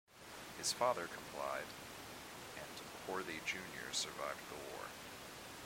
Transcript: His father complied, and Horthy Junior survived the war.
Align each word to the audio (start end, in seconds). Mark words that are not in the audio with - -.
His 0.57 0.73
father 0.73 1.05
complied, 1.05 1.61
and 2.55 2.81
Horthy 3.07 3.45
Junior 3.45 3.93
survived 3.93 4.49
the 4.49 4.55
war. 4.73 4.85